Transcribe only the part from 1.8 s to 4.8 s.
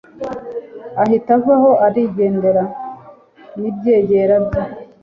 arigendera, nibyegera bye